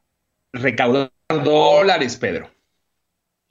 [0.53, 2.49] recaudar dólares, Pedro.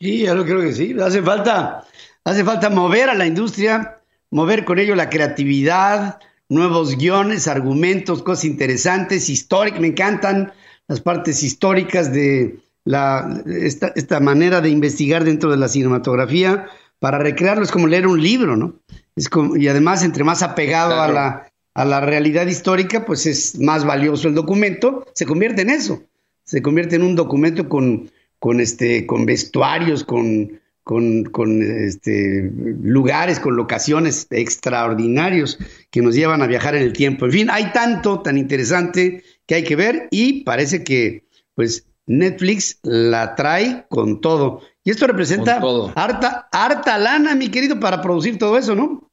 [0.00, 0.96] Sí, yo creo que sí.
[1.00, 1.84] Hace falta,
[2.24, 3.98] hace falta mover a la industria,
[4.30, 9.80] mover con ello la creatividad, nuevos guiones, argumentos, cosas interesantes, históricas.
[9.80, 10.52] Me encantan
[10.88, 16.66] las partes históricas de, la, esta, esta, manera de investigar dentro de la cinematografía
[16.98, 18.74] para recrearlo es como leer un libro, ¿no?
[19.16, 23.58] Es como, y además, entre más apegado a, la, a la realidad histórica, pues es
[23.58, 26.02] más valioso el documento, se convierte en eso,
[26.44, 32.50] se convierte en un documento con, con, este, con vestuarios, con, con, con este,
[32.82, 35.58] lugares, con locaciones extraordinarios
[35.90, 37.26] que nos llevan a viajar en el tiempo.
[37.26, 41.24] En fin, hay tanto tan interesante que hay que ver y parece que
[41.54, 44.60] pues Netflix la trae con todo.
[44.84, 45.60] Y esto representa
[45.94, 49.10] harta, harta lana, mi querido, para producir todo eso, ¿no?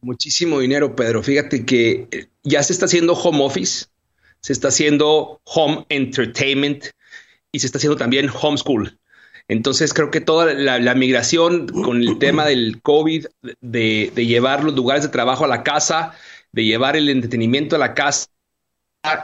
[0.00, 1.22] Muchísimo dinero, Pedro.
[1.22, 3.86] Fíjate que eh, ya se está haciendo home office,
[4.40, 6.86] se está haciendo home entertainment
[7.52, 8.98] y se está haciendo también homeschool.
[9.48, 13.26] Entonces creo que toda la, migración con el tema del COVID,
[13.60, 16.14] de, de, llevar los lugares de trabajo a la casa,
[16.52, 18.28] de llevar el entretenimiento a la casa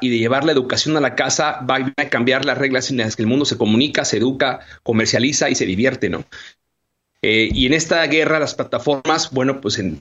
[0.01, 3.15] y de llevar la educación a la casa, va a cambiar las reglas en las
[3.15, 6.25] que el mundo se comunica, se educa, comercializa y se divierte, ¿no?
[7.23, 10.01] Eh, y en esta guerra, las plataformas, bueno, pues en,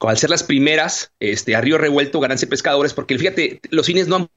[0.00, 4.16] al ser las primeras, este, a río revuelto, ganancia pescadores, porque fíjate, los cines no
[4.16, 4.28] han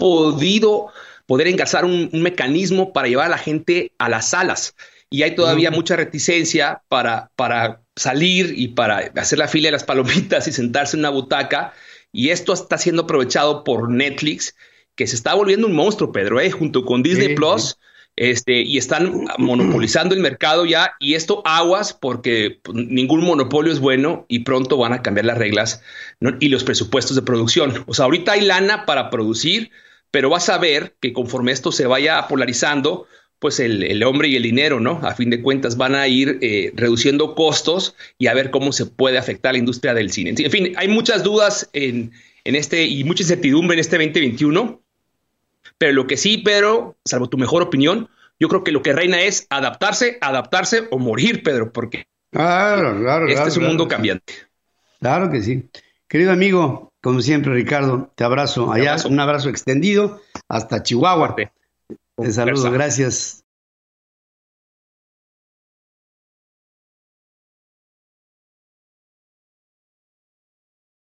[0.00, 0.88] podido
[1.26, 4.74] poder engarzar un, mecanismo para llevar a la gente a las salas.
[5.10, 9.84] Y hay todavía mucha reticencia para, para salir y para hacer la fila de las
[9.84, 11.72] palomitas y sentarse en una butaca.
[12.12, 14.56] Y esto está siendo aprovechado por Netflix,
[14.96, 16.50] que se está volviendo un monstruo, Pedro, ¿eh?
[16.50, 17.76] junto con Disney Plus.
[18.16, 24.26] Este, y están monopolizando el mercado ya, y esto aguas porque ningún monopolio es bueno
[24.28, 25.82] y pronto van a cambiar las reglas
[26.38, 27.84] y los presupuestos de producción.
[27.86, 29.70] O sea, ahorita hay lana para producir,
[30.10, 33.06] pero vas a ver que conforme esto se vaya polarizando,
[33.38, 35.00] pues el, hombre y el dinero, ¿no?
[35.02, 38.86] A fin de cuentas van a ir eh, reduciendo costos y a ver cómo se
[38.86, 40.34] puede afectar la industria del cine.
[40.36, 42.12] En fin, hay muchas dudas en,
[42.44, 44.82] en este y mucha incertidumbre en este 2021,
[45.78, 49.22] pero lo que sí, Pedro, salvo tu mejor opinión, yo creo que lo que reina
[49.22, 54.34] es adaptarse, adaptarse o morir, Pedro, porque este es un mundo cambiante.
[55.00, 55.68] Claro que sí.
[56.08, 61.34] Querido amigo, como siempre, Ricardo, te abrazo allá, un abrazo extendido hasta Chihuahua.
[62.16, 63.39] Te saludo, gracias.